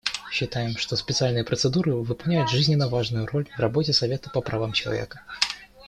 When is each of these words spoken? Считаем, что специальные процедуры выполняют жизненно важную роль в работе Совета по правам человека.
Считаем, 0.31 0.77
что 0.77 0.95
специальные 0.95 1.43
процедуры 1.43 1.93
выполняют 1.93 2.49
жизненно 2.49 2.89
важную 2.89 3.27
роль 3.27 3.47
в 3.55 3.59
работе 3.59 3.93
Совета 3.93 4.31
по 4.31 4.41
правам 4.41 4.73
человека. 4.73 5.21